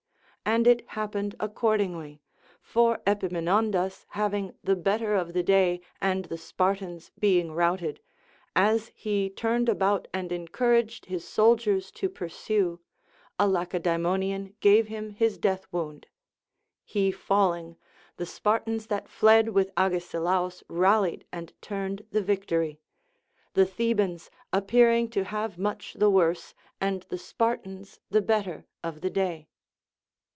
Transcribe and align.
And 0.43 0.67
it 0.67 0.85
happened 0.89 1.35
accordingly; 1.39 2.19
for 2.61 2.99
Epaminondas 3.07 4.05
having 4.09 4.53
the 4.61 4.75
better 4.75 5.13
of 5.15 5.31
the 5.31 5.43
day 5.43 5.79
and 6.01 6.25
the 6.25 6.37
Spartans 6.37 7.11
being 7.17 7.53
routed, 7.53 8.01
as 8.53 8.91
he 8.95 9.29
turned 9.29 9.69
about 9.69 10.09
and 10.11 10.29
encouraged 10.31 11.05
his 11.05 11.25
soldiers 11.25 11.89
to 11.91 12.09
pursue, 12.09 12.81
a 13.39 13.47
Lacedae 13.47 13.95
monian 13.97 14.55
gave 14.59 14.87
him 14.87 15.11
his 15.11 15.37
death 15.37 15.67
wound. 15.71 16.07
He 16.83 17.11
falling, 17.11 17.77
the 18.17 18.25
Spar 18.25 18.59
tans 18.61 18.87
that 18.87 19.07
fled 19.07 19.49
with 19.49 19.71
Agesilaus 19.77 20.63
rallied 20.67 21.23
and 21.31 21.53
turned 21.61 22.05
the 22.11 22.21
victory; 22.21 22.79
the 23.53 23.65
Thebans 23.67 24.29
appearing 24.51 25.07
to 25.11 25.23
have 25.23 25.57
much 25.59 25.93
the 25.93 26.09
worse, 26.09 26.55
and 26.81 27.03
the 27.03 27.19
Spartans 27.19 27.99
the 28.09 28.23
better 28.23 28.65
of 28.83 28.99
the 28.99 29.11
day. 29.11 29.47